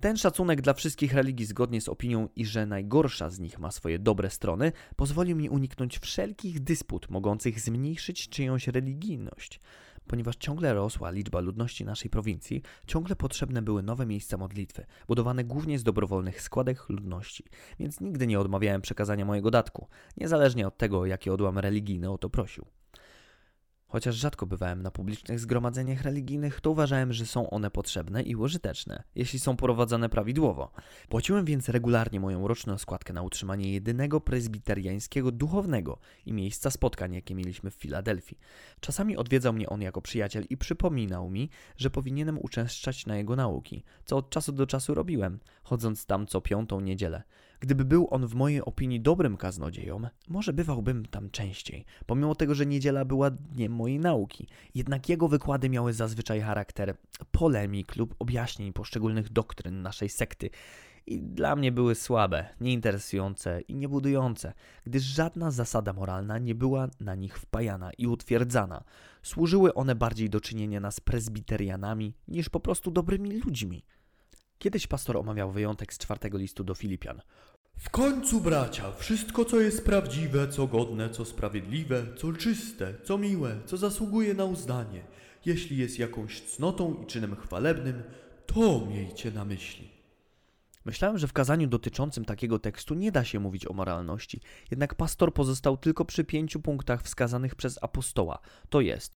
Ten 0.00 0.16
szacunek 0.16 0.60
dla 0.60 0.74
wszystkich 0.74 1.14
religii 1.14 1.46
zgodnie 1.46 1.80
z 1.80 1.88
opinią 1.88 2.28
i 2.36 2.46
że 2.46 2.66
najgorsza 2.66 3.30
z 3.30 3.38
nich 3.38 3.58
ma 3.58 3.70
swoje 3.70 3.98
dobre 3.98 4.30
strony, 4.30 4.72
pozwolił 4.96 5.36
mi 5.36 5.48
uniknąć 5.48 5.98
wszelkich 5.98 6.60
dysput 6.60 7.10
mogących 7.10 7.60
zmniejszyć 7.60 8.28
czyjąś 8.28 8.68
religijność. 8.68 9.60
Ponieważ 10.06 10.36
ciągle 10.36 10.74
rosła 10.74 11.10
liczba 11.10 11.40
ludności 11.40 11.84
naszej 11.84 12.10
prowincji, 12.10 12.62
ciągle 12.86 13.16
potrzebne 13.16 13.62
były 13.62 13.82
nowe 13.82 14.06
miejsca 14.06 14.36
modlitwy, 14.36 14.86
budowane 15.08 15.44
głównie 15.44 15.78
z 15.78 15.82
dobrowolnych 15.82 16.42
składek 16.42 16.88
ludności, 16.88 17.44
więc 17.78 18.00
nigdy 18.00 18.26
nie 18.26 18.40
odmawiałem 18.40 18.82
przekazania 18.82 19.24
mojego 19.24 19.50
datku, 19.50 19.88
niezależnie 20.16 20.66
od 20.66 20.78
tego, 20.78 21.06
jakie 21.06 21.32
odłam 21.32 21.58
religijny 21.58 22.10
o 22.10 22.18
to 22.18 22.30
prosił. 22.30 22.66
Chociaż 23.94 24.16
rzadko 24.16 24.46
bywałem 24.46 24.82
na 24.82 24.90
publicznych 24.90 25.40
zgromadzeniach 25.40 26.02
religijnych, 26.02 26.60
to 26.60 26.70
uważałem, 26.70 27.12
że 27.12 27.26
są 27.26 27.50
one 27.50 27.70
potrzebne 27.70 28.22
i 28.22 28.36
użyteczne, 28.36 29.02
jeśli 29.14 29.38
są 29.38 29.56
prowadzone 29.56 30.08
prawidłowo. 30.08 30.70
Płaciłem 31.08 31.44
więc 31.44 31.68
regularnie 31.68 32.20
moją 32.20 32.48
roczną 32.48 32.78
składkę 32.78 33.12
na 33.12 33.22
utrzymanie 33.22 33.72
jedynego 33.72 34.20
prezbiteriańskiego 34.20 35.32
duchownego 35.32 35.98
i 36.26 36.32
miejsca 36.32 36.70
spotkań, 36.70 37.14
jakie 37.14 37.34
mieliśmy 37.34 37.70
w 37.70 37.74
Filadelfii. 37.74 38.38
Czasami 38.80 39.16
odwiedzał 39.16 39.52
mnie 39.52 39.68
on 39.68 39.82
jako 39.82 40.02
przyjaciel 40.02 40.44
i 40.50 40.56
przypominał 40.56 41.30
mi, 41.30 41.50
że 41.76 41.90
powinienem 41.90 42.38
uczęszczać 42.42 43.06
na 43.06 43.16
jego 43.16 43.36
nauki, 43.36 43.84
co 44.04 44.16
od 44.16 44.30
czasu 44.30 44.52
do 44.52 44.66
czasu 44.66 44.94
robiłem, 44.94 45.38
chodząc 45.62 46.06
tam 46.06 46.26
co 46.26 46.40
piątą 46.40 46.80
niedzielę. 46.80 47.22
Gdyby 47.60 47.84
był 47.84 48.08
on 48.10 48.26
w 48.26 48.34
mojej 48.34 48.62
opinii 48.62 49.00
dobrym 49.00 49.36
kaznodzieją, 49.36 50.02
może 50.28 50.52
bywałbym 50.52 51.06
tam 51.06 51.30
częściej, 51.30 51.84
pomimo 52.06 52.34
tego, 52.34 52.54
że 52.54 52.66
niedziela 52.66 53.04
była 53.04 53.30
dniem 53.30 53.72
mojej 53.72 53.98
nauki. 53.98 54.48
Jednak 54.74 55.08
jego 55.08 55.28
wykłady 55.28 55.68
miały 55.68 55.92
zazwyczaj 55.92 56.40
charakter 56.40 56.96
polemik 57.30 57.96
lub 57.96 58.14
objaśnień 58.18 58.72
poszczególnych 58.72 59.32
doktryn 59.32 59.82
naszej 59.82 60.08
sekty 60.08 60.50
i 61.06 61.20
dla 61.20 61.56
mnie 61.56 61.72
były 61.72 61.94
słabe, 61.94 62.48
nieinteresujące 62.60 63.60
i 63.60 63.74
niebudujące, 63.74 64.52
gdyż 64.84 65.02
żadna 65.02 65.50
zasada 65.50 65.92
moralna 65.92 66.38
nie 66.38 66.54
była 66.54 66.88
na 67.00 67.14
nich 67.14 67.38
wpajana 67.38 67.90
i 67.98 68.06
utwierdzana. 68.06 68.84
Służyły 69.22 69.74
one 69.74 69.94
bardziej 69.94 70.30
do 70.30 70.40
czynienia 70.40 70.80
nas 70.80 71.00
prezbiterianami 71.00 72.14
niż 72.28 72.48
po 72.48 72.60
prostu 72.60 72.90
dobrymi 72.90 73.40
ludźmi. 73.40 73.84
Kiedyś 74.64 74.86
pastor 74.86 75.16
omawiał 75.16 75.52
wyjątek 75.52 75.94
z 75.94 75.98
czwartego 75.98 76.38
listu 76.38 76.64
do 76.64 76.74
Filipian. 76.74 77.20
W 77.76 77.90
końcu, 77.90 78.40
bracia, 78.40 78.92
wszystko, 78.92 79.44
co 79.44 79.60
jest 79.60 79.84
prawdziwe, 79.84 80.48
co 80.48 80.66
godne, 80.66 81.10
co 81.10 81.24
sprawiedliwe, 81.24 82.06
co 82.16 82.32
czyste, 82.32 82.94
co 83.02 83.18
miłe, 83.18 83.60
co 83.66 83.76
zasługuje 83.76 84.34
na 84.34 84.44
uznanie, 84.44 85.04
jeśli 85.46 85.76
jest 85.76 85.98
jakąś 85.98 86.42
cnotą 86.42 87.02
i 87.02 87.06
czynem 87.06 87.36
chwalebnym, 87.36 88.02
to 88.46 88.86
miejcie 88.86 89.30
na 89.30 89.44
myśli. 89.44 89.90
Myślałem, 90.84 91.18
że 91.18 91.28
w 91.28 91.32
kazaniu 91.32 91.68
dotyczącym 91.68 92.24
takiego 92.24 92.58
tekstu 92.58 92.94
nie 92.94 93.12
da 93.12 93.24
się 93.24 93.40
mówić 93.40 93.66
o 93.66 93.72
moralności, 93.72 94.40
jednak 94.70 94.94
pastor 94.94 95.34
pozostał 95.34 95.76
tylko 95.76 96.04
przy 96.04 96.24
pięciu 96.24 96.60
punktach 96.60 97.02
wskazanych 97.02 97.54
przez 97.54 97.78
apostoła, 97.82 98.38
to 98.68 98.80
jest 98.80 99.12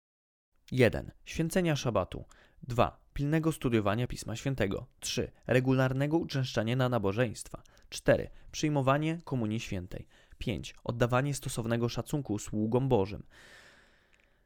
1. 0.73 1.11
Święcenia 1.25 1.77
szabatu 1.77 2.25
2. 2.63 3.08
Pilnego 3.19 3.53
studiowania 3.53 4.07
Pisma 4.07 4.37
Świętego 4.37 4.87
3. 5.01 5.31
Regularnego 5.47 6.19
uczęszczania 6.19 6.77
na 6.77 6.89
nabożeństwa 6.89 7.63
4. 7.89 8.31
Przyjmowanie 8.53 9.21
Komunii 9.25 9.61
Świętej. 9.61 10.07
5. 10.39 10.75
Oddawanie 10.85 11.35
stosownego 11.35 11.89
szacunku 11.89 12.39
sługom 12.39 12.89
Bożym. 12.89 13.23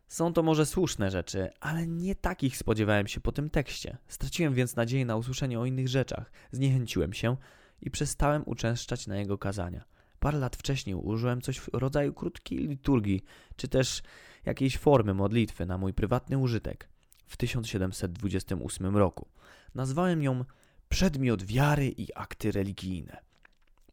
Są 0.08 0.32
to 0.32 0.42
może 0.42 0.66
słuszne 0.66 1.10
rzeczy, 1.10 1.50
ale 1.60 1.86
nie 1.86 2.14
takich 2.14 2.56
spodziewałem 2.56 3.06
się 3.06 3.20
po 3.20 3.32
tym 3.32 3.50
tekście. 3.50 3.96
Straciłem 4.08 4.54
więc 4.54 4.76
nadzieję 4.76 5.04
na 5.04 5.16
usłyszenie 5.16 5.60
o 5.60 5.66
innych 5.66 5.88
rzeczach, 5.88 6.32
zniechęciłem 6.50 7.12
się 7.12 7.36
i 7.82 7.90
przestałem 7.90 8.42
uczęszczać 8.46 9.06
na 9.06 9.16
jego 9.16 9.38
kazania. 9.38 9.84
Parę 10.20 10.38
lat 10.38 10.56
wcześniej 10.56 10.96
użyłem 10.96 11.40
coś 11.40 11.58
w 11.58 11.68
rodzaju 11.72 12.14
krótkiej 12.14 12.58
liturgii, 12.58 13.24
czy 13.56 13.68
też 13.68 14.02
jakiejś 14.44 14.78
formy 14.78 15.14
modlitwy 15.14 15.66
na 15.66 15.78
mój 15.78 15.94
prywatny 15.94 16.38
użytek 16.38 16.91
w 17.26 17.36
1728 17.36 18.96
roku. 18.96 19.28
Nazwałem 19.74 20.22
ją 20.22 20.44
Przedmiot 20.88 21.42
wiary 21.42 21.88
i 21.88 22.08
akty 22.14 22.52
religijne. 22.52 23.16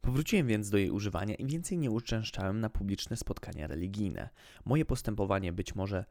Powróciłem 0.02 0.48
więc 0.48 0.70
do 0.70 0.78
jej 0.78 0.92
używania 0.92 1.36
i 1.36 1.46
więcej 1.46 1.78
nie 1.78 1.92
uczęszczałem 1.92 2.60
na 2.60 2.70
publiczne 2.70 3.18
spotkania 3.18 3.68
religijne. 3.68 4.30
Moje 4.66 4.86
postępowanie 4.86 5.54
być 5.54 5.76
może 5.76 6.06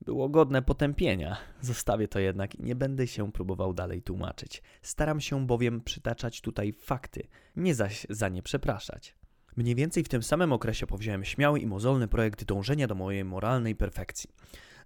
było 0.00 0.28
godne 0.28 0.62
potępienia. 0.62 1.36
Zostawię 1.60 2.08
to 2.08 2.18
jednak 2.18 2.54
i 2.54 2.62
nie 2.62 2.74
będę 2.74 3.06
się 3.06 3.32
próbował 3.32 3.74
dalej 3.74 4.02
tłumaczyć. 4.02 4.62
Staram 4.82 5.20
się 5.20 5.46
bowiem 5.46 5.80
przytaczać 5.80 6.40
tutaj 6.40 6.72
fakty, 6.72 7.22
nie 7.56 7.74
zaś 7.74 8.06
za 8.10 8.28
nie 8.28 8.42
przepraszać. 8.42 9.14
Mniej 9.56 9.74
więcej 9.74 10.04
w 10.04 10.08
tym 10.08 10.22
samym 10.22 10.52
okresie 10.52 10.86
powziąłem 10.86 11.24
śmiały 11.24 11.60
i 11.60 11.66
mozolny 11.66 12.08
projekt 12.08 12.44
dążenia 12.44 12.86
do 12.86 12.94
mojej 12.94 13.24
moralnej 13.24 13.76
perfekcji. 13.76 14.30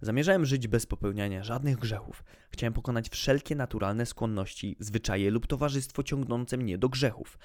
Zamierzałem 0.01 0.45
żyć 0.45 0.67
bez 0.67 0.85
popełniania 0.85 1.43
żadnych 1.43 1.77
grzechów. 1.77 2.23
Chciałem 2.51 2.73
pokonać 2.73 3.09
wszelkie 3.09 3.55
naturalne 3.55 4.05
skłonności, 4.05 4.75
zwyczaje 4.79 5.31
lub 5.31 5.47
towarzystwo 5.47 6.03
ciągnące 6.03 6.57
mnie 6.57 6.77
do 6.77 6.89
grzechów. 6.89 7.37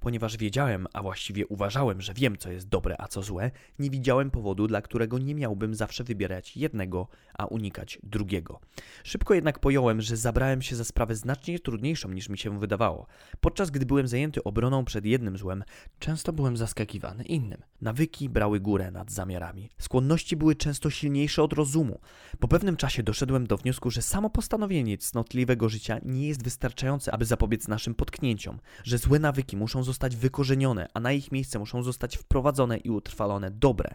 Ponieważ 0.00 0.36
wiedziałem, 0.36 0.86
a 0.92 1.02
właściwie 1.02 1.46
uważałem, 1.46 2.00
że 2.00 2.14
wiem, 2.14 2.36
co 2.36 2.50
jest 2.50 2.68
dobre, 2.68 2.94
a 2.98 3.08
co 3.08 3.22
złe, 3.22 3.50
nie 3.78 3.90
widziałem 3.90 4.30
powodu, 4.30 4.66
dla 4.66 4.82
którego 4.82 5.18
nie 5.18 5.34
miałbym 5.34 5.74
zawsze 5.74 6.04
wybierać 6.04 6.56
jednego, 6.56 7.08
a 7.38 7.46
unikać 7.46 7.98
drugiego. 8.02 8.60
Szybko 9.04 9.34
jednak 9.34 9.58
pojąłem, 9.58 10.00
że 10.00 10.16
zabrałem 10.16 10.62
się 10.62 10.76
za 10.76 10.84
sprawę 10.84 11.14
znacznie 11.14 11.58
trudniejszą 11.58 12.08
niż 12.08 12.28
mi 12.28 12.38
się 12.38 12.58
wydawało. 12.58 13.06
Podczas 13.40 13.70
gdy 13.70 13.86
byłem 13.86 14.08
zajęty 14.08 14.44
obroną 14.44 14.84
przed 14.84 15.04
jednym 15.04 15.36
złem, 15.38 15.64
często 15.98 16.32
byłem 16.32 16.56
zaskakiwany 16.56 17.24
innym. 17.24 17.62
Nawyki 17.80 18.28
brały 18.28 18.60
górę 18.60 18.90
nad 18.90 19.10
zamiarami. 19.10 19.68
Skłonności 19.78 20.36
były 20.36 20.56
często 20.56 20.90
silniejsze 20.90 21.42
od 21.42 21.52
rozumu. 21.52 22.00
Po 22.38 22.48
pewnym 22.48 22.76
czasie 22.76 23.02
doszedłem 23.02 23.46
do 23.46 23.56
wniosku, 23.56 23.90
że 23.90 24.02
samo 24.02 24.30
postanowienie 24.30 24.98
cnotliwego 24.98 25.68
życia 25.68 25.98
nie 26.04 26.28
jest 26.28 26.44
wystarczające, 26.44 27.12
aby 27.12 27.24
zapobiec 27.24 27.68
naszym 27.68 27.94
potknięciom, 27.94 28.58
że 28.84 28.98
złe 28.98 29.18
nawyki 29.18 29.56
muszą 29.56 29.82
zostać 29.86 30.16
wykorzenione, 30.16 30.88
a 30.94 31.00
na 31.00 31.12
ich 31.12 31.32
miejsce 31.32 31.58
muszą 31.58 31.82
zostać 31.82 32.16
wprowadzone 32.16 32.76
i 32.76 32.90
utrwalone 32.90 33.50
dobre, 33.50 33.94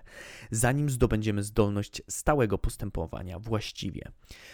zanim 0.51 0.89
zdobędziemy 0.89 1.43
zdolność 1.43 2.01
stałego 2.09 2.57
postępowania 2.57 3.39
właściwie. 3.39 4.11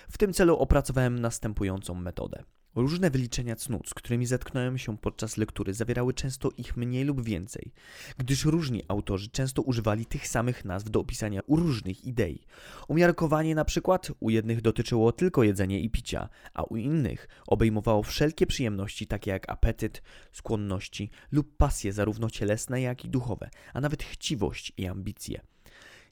W 0.10 0.18
tym 0.18 0.34
celu 0.34 0.58
opracowałem 0.58 1.20
następującą 1.20 1.94
metodę. 1.94 2.44
Różne 2.76 3.10
wyliczenia 3.10 3.56
cnót, 3.56 3.90
z 3.90 3.94
którymi 3.94 4.26
zetknąłem 4.26 4.78
się 4.78 4.98
podczas 4.98 5.38
lektury, 5.38 5.74
zawierały 5.74 6.14
często 6.14 6.50
ich 6.58 6.78
mniej 6.78 7.04
lub 7.04 7.24
więcej, 7.24 7.72
gdyż 8.18 8.46
różni 8.46 8.84
autorzy 8.88 9.30
często 9.30 9.62
używali 9.62 10.06
tych 10.06 10.28
samych 10.28 10.66
nazw 10.66 10.90
do 10.90 11.00
opisania 11.00 11.42
różnych 11.48 12.06
idei. 12.06 12.40
Umiarkowanie 12.88 13.56
na 13.56 13.66
przykład 13.66 14.12
u 14.20 14.30
jednych 14.30 14.62
dotyczyło 14.62 15.12
tylko 15.12 15.44
jedzenia 15.44 15.80
i 15.80 15.90
picia, 15.90 16.30
a 16.54 16.64
u 16.64 16.76
innych 16.76 17.28
obejmowało 17.48 18.04
wszelkie 18.04 18.48
przyjemności 18.48 19.08
takie 19.08 19.32
jak 19.32 19.50
apetyt, 19.50 20.02
skłonności 20.32 21.10
lub 21.32 21.58
pasje 21.58 21.94
zarówno 21.94 22.30
cielesne 22.30 22.82
jak 22.82 23.06
i 23.06 23.10
duchowe, 23.10 23.50
a 23.74 23.82
nawet 23.82 24.04
chciwość 24.04 24.74
i 24.78 24.88
ambicje. 24.88 25.42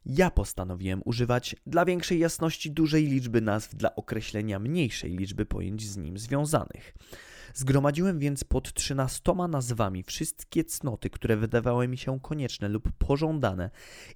Ja 0.05 0.31
postanowiłem 0.31 1.01
używać 1.05 1.55
dla 1.65 1.85
większej 1.85 2.19
jasności 2.19 2.71
dużej 2.71 3.07
liczby 3.07 3.41
nazw 3.41 3.75
dla 3.75 3.95
określenia 3.95 4.59
mniejszej 4.59 5.17
liczby 5.17 5.45
pojęć 5.45 5.89
z 5.89 5.97
nim 5.97 6.17
związanych. 6.17 6.93
Zgromadziłem 7.53 8.19
więc 8.19 8.43
pod 8.43 8.73
trzynastoma 8.73 9.47
nazwami 9.47 10.03
wszystkie 10.03 10.63
cnoty, 10.63 11.09
które 11.09 11.37
wydawały 11.37 11.87
mi 11.87 11.97
się 11.97 12.19
konieczne 12.19 12.69
lub 12.69 12.91
pożądane 12.91 13.69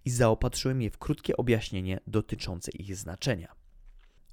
i 0.06 0.10
zaopatrzyłem 0.10 0.82
je 0.82 0.90
w 0.90 0.98
krótkie 0.98 1.38
objaśnienie 1.38 2.00
dotyczące 2.08 2.72
ich 2.72 2.96
znaczenia. 2.96 3.56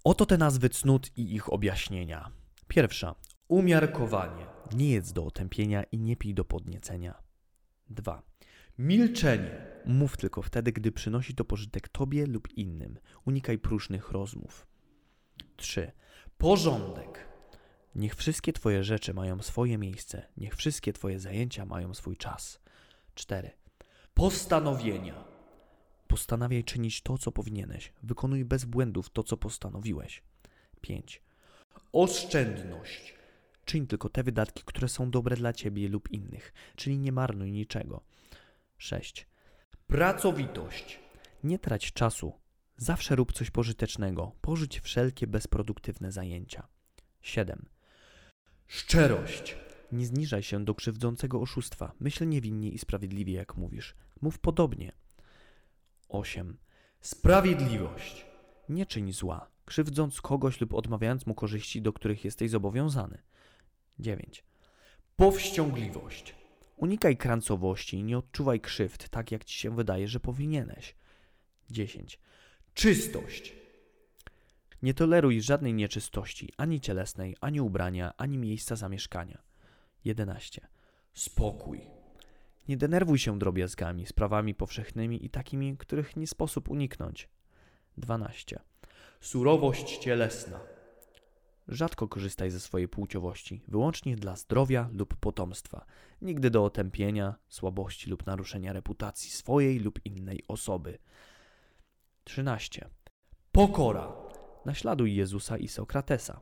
Oto 0.05 0.27
te 0.27 0.39
nazwy 0.39 0.69
cnót 0.69 1.11
i 1.17 1.35
ich 1.35 1.53
objaśnienia. 1.53 2.31
Pierwsza. 2.69 3.15
Umiarkowanie. 3.49 4.47
Nie 4.75 4.91
jedz 4.91 5.13
do 5.13 5.27
otępienia 5.27 5.83
i 5.83 5.99
nie 5.99 6.17
pij 6.17 6.35
do 6.35 6.45
podniecenia. 6.45 7.23
2. 7.91 8.23
Milczenie. 8.79 9.67
Mów 9.85 10.17
tylko 10.17 10.43
wtedy, 10.43 10.73
gdy 10.73 10.93
przynosi 10.93 11.35
to 11.35 11.45
pożytek 11.45 11.89
tobie 11.89 12.27
lub 12.27 12.53
innym. 12.57 12.99
Unikaj 13.25 13.59
próżnych 13.59 14.11
rozmów. 14.11 14.67
3. 15.57 15.93
Porządek. 16.39 17.27
Niech 17.95 18.15
wszystkie 18.15 18.53
twoje 18.53 18.85
rzeczy 18.85 19.15
mają 19.15 19.43
swoje 19.43 19.79
miejsce. 19.79 20.27
Niech 20.37 20.55
wszystkie 20.55 20.93
twoje 20.93 21.19
zajęcia 21.19 21.67
mają 21.67 21.95
swój 21.95 22.17
czas. 22.17 22.61
4. 23.15 23.51
Postanowienia. 24.15 25.25
Postanawiaj 26.09 26.65
czynić 26.65 27.03
to, 27.03 27.19
co 27.19 27.33
powinieneś. 27.33 27.93
Wykonuj 28.03 28.45
bez 28.45 28.65
błędów 28.65 29.11
to, 29.11 29.23
co 29.23 29.37
postanowiłeś. 29.37 30.23
5. 30.81 31.23
Oszczędność. 31.93 33.15
Czyń 33.65 33.87
tylko 33.87 34.09
te 34.09 34.23
wydatki, 34.23 34.63
które 34.67 34.89
są 34.89 35.11
dobre 35.11 35.37
dla 35.37 35.53
ciebie 35.53 35.89
lub 35.89 36.11
innych, 36.11 36.53
czyli 36.77 36.99
nie 36.99 37.13
marnuj 37.13 37.53
niczego. 37.53 38.01
6. 38.79 39.27
Pracowitość. 39.87 40.99
Nie 41.45 41.59
trać 41.59 41.93
czasu. 41.93 42.33
Zawsze 42.77 43.17
rób 43.17 43.33
coś 43.33 43.51
pożytecznego. 43.51 44.33
Porzuć 44.41 44.81
wszelkie 44.81 45.27
bezproduktywne 45.27 46.13
zajęcia. 46.13 46.69
7. 47.23 47.67
Szczerość. 48.67 49.57
Nie 49.93 50.07
zniżaj 50.07 50.43
się 50.43 50.65
do 50.65 50.75
krzywdzącego 50.75 51.41
oszustwa. 51.41 51.93
Myśl 52.01 52.29
niewinnie 52.29 52.71
i 52.71 52.79
sprawiedliwie, 52.79 53.33
jak 53.33 53.57
mówisz. 53.57 53.95
Mów 54.21 54.39
podobnie. 54.39 54.93
8. 56.09 56.57
Sprawiedliwość. 57.01 58.27
Nie 58.69 58.87
czyń 58.87 59.13
zła, 59.13 59.51
krzywdząc 59.65 60.21
kogoś 60.21 60.61
lub 60.61 60.75
odmawiając 60.75 61.27
mu 61.27 61.35
korzyści, 61.35 61.83
do 61.83 61.93
których 61.93 62.25
jesteś 62.25 62.51
zobowiązany. 62.51 63.19
9. 63.99 64.45
Powściągliwość. 65.17 66.35
Unikaj 66.77 67.17
krancowości 67.17 67.97
i 67.97 68.05
nie 68.05 68.19
odczuwaj 68.19 68.61
krzywd, 68.61 69.09
tak 69.09 69.33
jak 69.33 69.45
ci 69.45 69.59
się 69.59 69.77
wydaje, 69.77 70.09
że 70.09 70.21
powinieneś. 70.21 70.95
10. 71.71 72.19
Czystość. 72.75 73.55
Nie 74.83 74.95
toleruj 74.95 75.43
żadnej 75.43 75.75
nieczystości, 75.75 76.53
ani 76.57 76.81
cielesnej, 76.81 77.37
ani 77.41 77.61
ubrania, 77.61 78.13
ani 78.17 78.39
miejsca 78.39 78.77
zamieszkania. 78.77 79.43
11. 80.05 80.69
Spokój. 81.15 81.81
Nie 82.69 82.77
denerwuj 82.77 83.19
się 83.19 83.39
drobiazgami, 83.39 84.07
sprawami 84.07 84.55
powszechnymi 84.55 85.25
i 85.25 85.31
takimi, 85.31 85.77
których 85.77 86.17
nie 86.17 86.27
sposób 86.27 86.71
uniknąć. 86.71 87.29
12. 87.97 88.59
Surowość 89.21 89.99
cielesna. 89.99 90.76
Rzadko 91.69 92.09
korzystaj 92.09 92.51
ze 92.51 92.61
swojej 92.61 92.89
płciowości, 92.89 93.63
wyłącznie 93.69 94.17
dla 94.17 94.37
zdrowia 94.37 94.89
lub 94.93 95.17
potomstwa, 95.17 95.85
nigdy 96.23 96.51
do 96.51 96.65
otępienia, 96.65 97.35
słabości 97.49 98.11
lub 98.11 98.27
naruszenia 98.27 98.73
reputacji 98.73 99.31
swojej 99.31 99.79
lub 99.79 100.01
innej 100.05 100.43
osoby. 100.49 100.99
13. 102.25 102.89
Pokora. 103.53 104.13
Naśladuj 104.65 105.15
Jezusa 105.15 105.59
i 105.59 105.69
Sokratesa. 105.69 106.41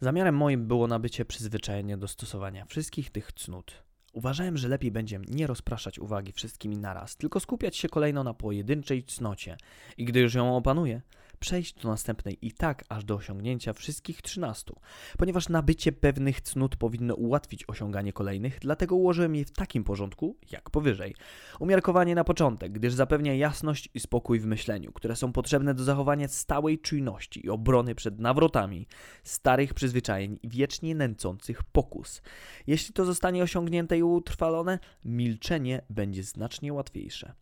Zamiarem 0.00 0.36
moim 0.36 0.66
było 0.66 0.86
nabycie 0.86 1.24
przyzwyczajenia 1.24 1.96
do 1.96 2.08
stosowania 2.08 2.64
wszystkich 2.64 3.10
tych 3.10 3.32
cnót. 3.32 3.82
Uważałem, 4.12 4.56
że 4.56 4.68
lepiej 4.68 4.90
będzie 4.90 5.20
nie 5.28 5.46
rozpraszać 5.46 5.98
uwagi 5.98 6.32
wszystkimi 6.32 6.78
naraz, 6.78 7.16
tylko 7.16 7.40
skupiać 7.40 7.76
się 7.76 7.88
kolejno 7.88 8.24
na 8.24 8.34
pojedynczej 8.34 9.04
cnocie 9.04 9.56
i 9.96 10.04
gdy 10.04 10.20
już 10.20 10.34
ją 10.34 10.56
opanuję, 10.56 11.02
przejść 11.38 11.74
do 11.74 11.88
następnej 11.88 12.38
i 12.42 12.52
tak 12.52 12.84
aż 12.88 13.04
do 13.04 13.14
osiągnięcia 13.14 13.72
wszystkich 13.72 14.22
trzynastu. 14.22 14.80
Ponieważ 15.18 15.48
nabycie 15.48 15.92
pewnych 15.92 16.40
cnót 16.40 16.76
powinno 16.76 17.14
ułatwić 17.14 17.64
osiąganie 17.68 18.12
kolejnych, 18.12 18.58
dlatego 18.60 18.96
ułożyłem 18.96 19.34
je 19.34 19.44
w 19.44 19.50
takim 19.50 19.84
porządku, 19.84 20.36
jak 20.50 20.70
powyżej. 20.70 21.14
Umiarkowanie 21.60 22.14
na 22.14 22.24
początek, 22.24 22.72
gdyż 22.72 22.94
zapewnia 22.94 23.34
jasność 23.34 23.88
i 23.94 24.00
spokój 24.00 24.40
w 24.40 24.46
myśleniu, 24.46 24.92
które 24.92 25.16
są 25.16 25.32
potrzebne 25.32 25.74
do 25.74 25.84
zachowania 25.84 26.28
stałej 26.28 26.78
czujności 26.78 27.46
i 27.46 27.50
obrony 27.50 27.94
przed 27.94 28.20
nawrotami 28.20 28.86
starych 29.24 29.74
przyzwyczajeń 29.74 30.38
i 30.42 30.48
wiecznie 30.48 30.94
nęcących 30.94 31.62
pokus. 31.62 32.22
Jeśli 32.66 32.94
to 32.94 33.04
zostanie 33.04 33.42
osiągnięte 33.42 33.98
i 33.98 34.02
utrwalone, 34.02 34.78
milczenie 35.04 35.82
będzie 35.90 36.22
znacznie 36.22 36.72
łatwiejsze. 36.72 37.34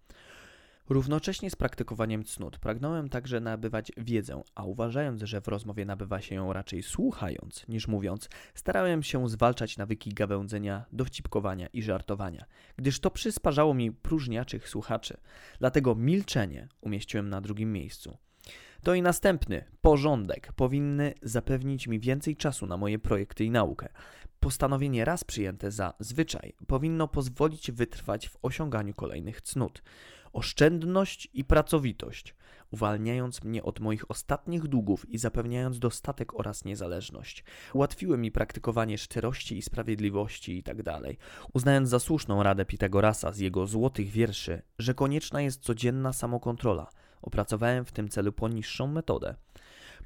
Równocześnie 0.88 1.50
z 1.50 1.56
praktykowaniem 1.56 2.24
cnót 2.24 2.58
pragnąłem 2.58 3.08
także 3.08 3.40
nabywać 3.40 3.92
wiedzę, 3.96 4.42
a 4.54 4.64
uważając, 4.64 5.22
że 5.22 5.40
w 5.40 5.48
rozmowie 5.48 5.84
nabywa 5.84 6.20
się 6.20 6.34
ją 6.34 6.52
raczej 6.52 6.82
słuchając 6.82 7.68
niż 7.68 7.88
mówiąc, 7.88 8.28
starałem 8.54 9.02
się 9.02 9.28
zwalczać 9.28 9.76
nawyki 9.76 10.14
gawędzenia, 10.14 10.84
dowcipkowania 10.92 11.66
i 11.72 11.82
żartowania, 11.82 12.44
gdyż 12.76 13.00
to 13.00 13.10
przysparzało 13.10 13.74
mi 13.74 13.92
próżniaczych 13.92 14.68
słuchaczy. 14.68 15.16
Dlatego 15.58 15.94
milczenie 15.94 16.68
umieściłem 16.80 17.28
na 17.28 17.40
drugim 17.40 17.72
miejscu. 17.72 18.16
To 18.82 18.94
i 18.94 19.02
następny, 19.02 19.64
porządek, 19.80 20.52
powinny 20.52 21.14
zapewnić 21.22 21.86
mi 21.86 22.00
więcej 22.00 22.36
czasu 22.36 22.66
na 22.66 22.76
moje 22.76 22.98
projekty 22.98 23.44
i 23.44 23.50
naukę. 23.50 23.88
Postanowienie 24.40 25.04
raz 25.04 25.24
przyjęte 25.24 25.70
za 25.70 25.94
zwyczaj 26.00 26.52
powinno 26.66 27.08
pozwolić 27.08 27.72
wytrwać 27.72 28.28
w 28.28 28.38
osiąganiu 28.42 28.94
kolejnych 28.94 29.40
cnót. 29.40 29.82
Oszczędność 30.36 31.28
i 31.32 31.44
pracowitość, 31.44 32.34
uwalniając 32.70 33.44
mnie 33.44 33.62
od 33.62 33.80
moich 33.80 34.10
ostatnich 34.10 34.66
długów 34.66 35.10
i 35.10 35.18
zapewniając 35.18 35.78
dostatek 35.78 36.40
oraz 36.40 36.64
niezależność. 36.64 37.44
Ułatwiły 37.74 38.18
mi 38.18 38.32
praktykowanie 38.32 38.98
szczerości 38.98 39.58
i 39.58 39.62
sprawiedliwości 39.62 40.56
itd., 40.56 41.00
uznając 41.52 41.88
za 41.88 41.98
słuszną 41.98 42.42
radę 42.42 42.64
Pitagorasa 42.64 43.32
z 43.32 43.38
jego 43.38 43.66
złotych 43.66 44.08
wierszy, 44.08 44.62
że 44.78 44.94
konieczna 44.94 45.42
jest 45.42 45.62
codzienna 45.62 46.12
samokontrola. 46.12 46.86
Opracowałem 47.22 47.84
w 47.84 47.92
tym 47.92 48.08
celu 48.08 48.32
poniższą 48.32 48.86
metodę. 48.86 49.34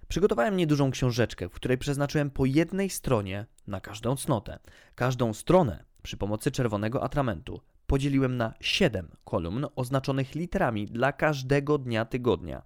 Przygotowałem 0.09 0.57
niedużą 0.57 0.91
książeczkę, 0.91 1.49
w 1.49 1.53
której 1.53 1.79
przeznaczyłem 1.79 2.31
po 2.31 2.45
jednej 2.47 2.91
stronie 2.91 3.47
na 3.67 3.81
każdą 3.81 4.17
cnotę. 4.17 4.59
Każdą 4.95 5.35
stronę 5.35 5.85
przy 6.03 6.17
pomocy 6.17 6.51
czerwonego 6.51 7.03
atramentu 7.03 7.61
podzieliłem 7.91 8.37
na 8.37 8.55
7 8.61 9.09
kolumn 9.25 9.67
oznaczonych 9.77 10.35
literami 10.35 10.87
dla 10.87 11.13
każdego 11.13 11.79
dnia 11.79 12.05
tygodnia. 12.05 12.63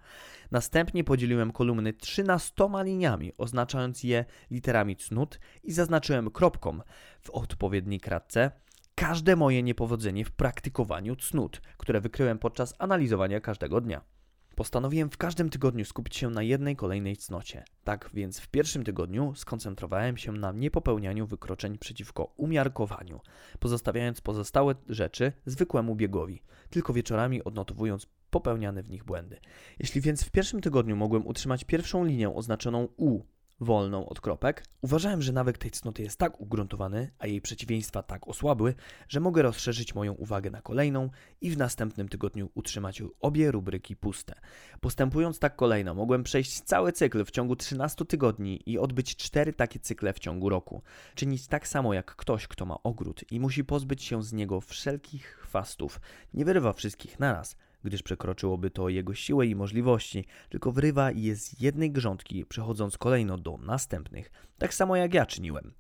Następnie 0.51 1.05
podzieliłem 1.05 1.53
kolumny 1.53 1.93
13 1.93 2.53
liniami, 2.83 3.33
oznaczając 3.39 4.03
je 4.03 4.25
literami 4.51 4.97
cnót 4.97 5.41
i 5.63 5.73
zaznaczyłem 5.73 6.31
kropką 6.31 6.81
w 7.21 7.31
odpowiedniej 7.31 8.01
kratce 8.01 8.51
każde 8.95 9.37
moje 9.37 9.63
niepowodzenie 9.63 10.25
w 10.25 10.31
praktykowaniu 10.31 11.17
cnót, 11.17 11.61
które 11.77 12.01
wykryłem 12.01 12.39
podczas 12.39 12.75
analizowania 12.79 13.41
każdego 13.41 13.81
dnia. 13.81 14.14
Postanowiłem 14.57 15.11
w 15.11 15.17
każdym 15.17 15.51
tygodniu 15.51 15.85
skupić 15.85 16.17
się 16.17 16.31
na 16.31 16.43
jednej 16.43 16.77
kolejnej 16.77 17.17
cnocie. 17.17 17.65
Tak 17.85 18.11
więc 18.15 18.41
w 18.41 18.49
pierwszym 18.49 18.85
tygodniu 18.85 19.33
skoncentrowałem 19.35 20.17
się 20.17 20.33
na 20.33 20.53
niepopełnianiu 20.53 21.27
wykroczeń 21.27 21.79
przeciwko 21.79 22.33
umiarkowaniu, 22.37 23.21
pozostawiając 23.61 24.21
pozostałe 24.21 24.75
rzeczy 24.89 25.33
zwykłemu 25.47 25.97
biegowi, 25.97 26.43
tylko 26.71 26.93
wieczorami 26.93 27.45
odnotowując 27.45 28.07
popełniane 28.31 28.83
w 28.83 28.91
nich 28.91 29.05
błędy. 29.05 29.41
Jeśli 29.79 30.01
więc 30.01 30.25
w 30.25 30.31
pierwszym 30.31 30.61
tygodniu 30.61 30.97
mogłem 30.97 31.27
utrzymać 31.27 31.65
pierwszą 31.65 32.05
linię 32.05 32.35
oznaczoną 32.35 32.89
U 32.97 33.21
wolną 33.61 34.09
od 34.09 34.21
kropek, 34.21 34.65
uważałem, 34.81 35.23
że 35.23 35.33
nawyk 35.33 35.59
tej 35.59 35.71
cnoty 35.71 36.03
jest 36.03 36.19
tak 36.19 36.41
ugruntowany, 36.41 37.11
a 37.19 37.27
jej 37.27 37.41
przeciwieństwa 37.41 38.03
tak 38.03 38.29
osłabły, 38.29 38.75
że 39.09 39.21
mogę 39.21 39.43
rozszerzyć 39.43 39.95
moją 39.95 40.13
uwagę 40.13 40.51
na 40.51 40.63
kolejną 40.63 41.11
i 41.41 41.51
w 41.51 41.59
następnym 41.59 42.09
tygodniu 42.09 42.51
utrzymać 42.55 43.03
obie 43.21 43.51
rubryki 43.51 43.97
puste. 43.97 44.35
Postępując 44.81 45.39
tak 45.39 45.57
kolejno, 45.57 45.95
mogłem 45.95 46.23
przejść 46.23 46.61
cały 46.61 46.93
cykl 46.93 47.25
w 47.25 47.31
ciągu 47.31 47.57
13 47.57 48.05
tygodni 48.05 48.63
i 48.67 48.79
odbyć 48.79 49.17
cztery 49.17 49.53
takie 49.53 49.79
cykle 49.79 50.13
w 50.13 50.19
ciągu 50.19 50.49
roku. 50.49 50.83
Czynić 51.15 51.47
tak 51.47 51.69
samo 51.69 51.95
jak 51.95 52.17
ktoś, 52.17 52.47
kto 52.47 52.67
ma 52.67 52.83
ogród 52.83 53.33
i 53.33 53.41
musi 53.41 53.65
pozbyć 53.65 54.03
się 54.03 54.23
z 54.23 54.33
niego 54.33 54.61
wszelkich 54.61 55.27
chwastów. 55.27 56.01
Nie 56.35 56.45
wyrywa 56.45 56.73
wszystkich 56.73 57.21
naraz, 57.21 57.57
gdyż 57.85 58.03
przekroczyłoby 58.03 58.71
to 58.71 58.89
jego 58.89 59.15
siłę 59.15 59.47
i 59.47 59.55
możliwości, 59.55 60.25
tylko 60.49 60.73
wrywa 60.73 61.11
je 61.11 61.37
z 61.37 61.61
jednej 61.61 61.91
grządki, 61.91 62.45
przechodząc 62.47 62.99
kolejno 62.99 63.39
do 63.39 63.57
następnych, 63.57 64.31
tak 64.59 64.75
samo 64.75 64.97
jak 64.97 65.15
ja 65.15 65.27
czyniłem. 65.27 65.73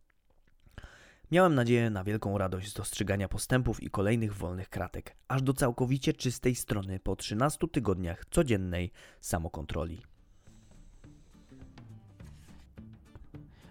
Miałem 1.30 1.54
nadzieję 1.54 1.90
na 1.90 2.04
wielką 2.04 2.38
radość 2.38 2.70
z 2.70 2.74
dostrzegania 2.74 3.28
postępów 3.28 3.82
i 3.82 3.90
kolejnych 3.90 4.34
wolnych 4.34 4.68
kratek, 4.68 5.16
aż 5.28 5.42
do 5.42 5.52
całkowicie 5.52 6.12
czystej 6.12 6.54
strony 6.54 7.00
po 7.00 7.16
13 7.16 7.68
tygodniach 7.68 8.24
codziennej 8.30 8.90
samokontroli. 9.20 10.02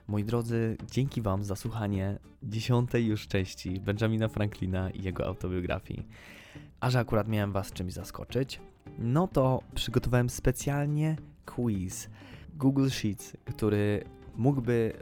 Moi 0.07 0.23
drodzy, 0.23 0.77
dzięki 0.91 1.21
Wam 1.21 1.43
za 1.43 1.55
słuchanie 1.55 2.19
dziesiątej 2.43 3.05
już 3.05 3.27
części 3.27 3.79
Benjamina 3.79 4.27
Franklina 4.27 4.89
i 4.89 5.03
jego 5.03 5.25
autobiografii. 5.25 6.07
A 6.79 6.89
że 6.89 6.99
akurat 6.99 7.27
miałem 7.27 7.51
Was 7.51 7.71
czymś 7.71 7.93
zaskoczyć, 7.93 8.59
no 8.97 9.27
to 9.27 9.61
przygotowałem 9.75 10.29
specjalnie 10.29 11.15
quiz 11.45 12.09
Google 12.55 12.89
Sheets, 12.89 13.37
który 13.45 14.03
mógłby 14.35 14.93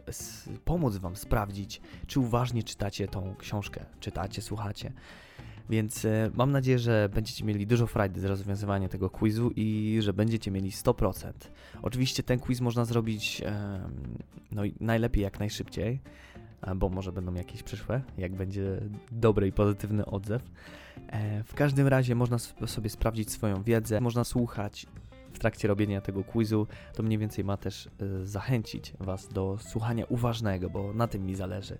pomóc 0.66 0.98
Wam 0.98 1.16
sprawdzić, 1.16 1.82
czy 2.08 2.20
uważnie 2.20 2.64
czytacie 2.64 3.08
tą 3.08 3.36
książkę, 3.40 3.86
czytacie, 4.00 4.42
słuchacie. 4.42 4.94
Więc 5.70 6.06
e, 6.06 6.32
mam 6.34 6.52
nadzieję, 6.52 6.80
że 6.80 7.10
będziecie 7.14 7.46
mieli 7.46 7.68
dużo 7.68 7.88
frajdy 7.88 8.20
z 8.20 8.24
rozwiązywania 8.24 8.90
tego 8.90 9.10
quizu 9.10 9.52
i 9.56 9.98
że 10.02 10.14
będziecie 10.14 10.52
mieli 10.52 10.72
100%. 10.72 11.32
Oczywiście 11.82 12.24
ten 12.24 12.40
quiz 12.40 12.62
można 12.62 12.86
zrobić 12.86 13.42
no, 14.52 14.62
najlepiej 14.80 15.24
jak 15.24 15.40
najszybciej, 15.40 16.02
bo 16.76 16.90
może 16.90 17.12
będą 17.12 17.34
jakieś 17.34 17.64
przyszłe, 17.64 18.02
jak 18.18 18.36
będzie 18.36 18.82
dobry 19.12 19.48
i 19.48 19.52
pozytywny 19.52 20.06
odzew. 20.06 20.42
E, 21.08 21.44
w 21.44 21.54
każdym 21.54 21.88
razie 21.88 22.16
można 22.16 22.38
sobie 22.66 22.90
sprawdzić 22.90 23.32
swoją 23.32 23.64
wiedzę, 23.64 24.02
można 24.02 24.24
słuchać 24.24 24.88
w 25.34 25.40
trakcie 25.40 25.68
robienia 25.68 26.02
tego 26.02 26.24
quizu. 26.24 26.68
To 26.94 27.04
mniej 27.04 27.18
więcej 27.18 27.44
ma 27.44 27.58
też 27.58 27.88
e, 27.88 28.26
zachęcić 28.26 28.94
Was 29.00 29.28
do 29.28 29.58
słuchania 29.60 30.06
uważnego, 30.10 30.70
bo 30.70 30.94
na 30.94 31.08
tym 31.08 31.26
mi 31.26 31.36
zależy. 31.36 31.78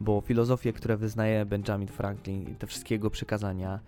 Bo 0.00 0.20
filozofie, 0.20 0.72
które 0.72 0.96
wyznaje 0.96 1.46
Benjamin 1.46 1.88
Franklin 1.88 2.42
i 2.42 2.54
te 2.54 2.66
wszystkie 2.66 2.94
jego 2.94 3.10
przekazania 3.10 3.80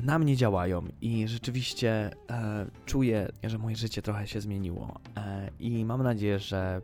na 0.00 0.18
mnie 0.18 0.36
działają 0.36 0.84
i 1.00 1.28
rzeczywiście 1.28 2.10
e, 2.30 2.66
czuję, 2.86 3.28
że 3.44 3.58
moje 3.58 3.76
życie 3.76 4.02
trochę 4.02 4.26
się 4.26 4.40
zmieniło. 4.40 5.00
E, 5.16 5.50
I 5.60 5.84
mam 5.84 6.02
nadzieję, 6.02 6.38
że 6.38 6.82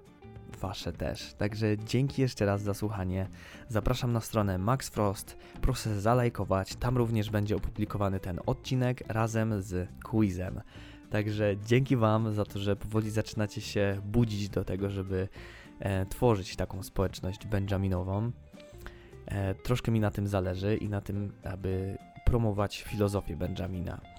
Wasze 0.61 0.93
też. 0.93 1.35
Także 1.35 1.79
dzięki 1.79 2.23
jeszcze 2.23 2.47
raz 2.47 2.63
za 2.63 2.75
słuchanie. 2.75 3.29
Zapraszam 3.69 4.13
na 4.13 4.21
stronę 4.21 4.59
Max 4.59 4.89
Frost. 4.89 5.37
Proszę 5.61 6.01
zalajkować. 6.01 6.77
Tam 6.77 6.97
również 6.97 7.31
będzie 7.31 7.57
opublikowany 7.57 8.21
ten 8.21 8.41
odcinek 8.47 9.03
razem 9.09 9.63
z 9.63 9.89
quizem. 10.05 10.61
Także 11.11 11.57
dzięki 11.67 11.97
Wam 11.97 12.35
za 12.35 12.45
to, 12.45 12.59
że 12.59 12.77
powoli 12.77 13.11
zaczynacie 13.11 13.61
się 13.61 14.01
budzić 14.05 14.49
do 14.49 14.65
tego, 14.65 14.91
żeby 14.91 15.29
e, 15.79 16.07
tworzyć 16.07 16.57
taką 16.57 16.83
społeczność 16.83 17.47
benjaminową. 17.47 18.33
E, 19.27 19.55
troszkę 19.55 19.93
mi 19.93 20.01
na 20.01 20.11
tym 20.11 20.29
zależy 20.29 20.77
i 20.77 20.89
na 20.89 21.01
tym, 21.01 21.33
aby 21.45 21.99
promować 22.25 22.83
filozofię 22.83 23.37
Benjamina. 23.37 24.14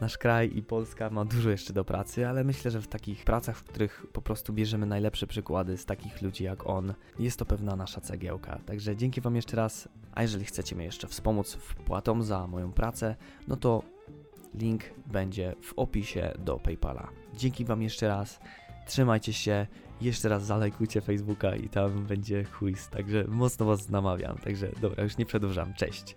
Nasz 0.00 0.18
kraj 0.18 0.56
i 0.56 0.62
Polska 0.62 1.10
ma 1.10 1.24
dużo 1.24 1.50
jeszcze 1.50 1.72
do 1.72 1.84
pracy, 1.84 2.28
ale 2.28 2.44
myślę, 2.44 2.70
że 2.70 2.80
w 2.80 2.88
takich 2.88 3.24
pracach, 3.24 3.56
w 3.56 3.64
których 3.64 4.06
po 4.12 4.22
prostu 4.22 4.52
bierzemy 4.52 4.86
najlepsze 4.86 5.26
przykłady 5.26 5.76
z 5.76 5.86
takich 5.86 6.22
ludzi 6.22 6.44
jak 6.44 6.66
on, 6.66 6.94
jest 7.18 7.38
to 7.38 7.44
pewna 7.44 7.76
nasza 7.76 8.00
cegiełka. 8.00 8.58
Także 8.66 8.96
dzięki 8.96 9.20
Wam 9.20 9.36
jeszcze 9.36 9.56
raz, 9.56 9.88
a 10.14 10.22
jeżeli 10.22 10.44
chcecie 10.44 10.76
mnie 10.76 10.84
jeszcze 10.84 11.08
wspomóc 11.08 11.54
wpłatą 11.54 12.22
za 12.22 12.46
moją 12.46 12.72
pracę, 12.72 13.16
no 13.48 13.56
to 13.56 13.82
link 14.54 14.82
będzie 15.06 15.54
w 15.62 15.72
opisie 15.76 16.32
do 16.38 16.56
PayPala. 16.56 17.08
Dzięki 17.34 17.64
Wam 17.64 17.82
jeszcze 17.82 18.08
raz, 18.08 18.40
trzymajcie 18.86 19.32
się, 19.32 19.66
jeszcze 20.00 20.28
raz 20.28 20.44
zalajkujcie 20.44 21.00
Facebooka 21.00 21.56
i 21.56 21.68
tam 21.68 22.06
będzie 22.06 22.44
quiz, 22.44 22.88
także 22.88 23.24
mocno 23.28 23.66
Was 23.66 23.88
namawiam. 23.88 24.38
Także 24.38 24.68
dobra, 24.80 25.04
już 25.04 25.16
nie 25.16 25.26
przedłużam, 25.26 25.74
cześć. 25.74 26.16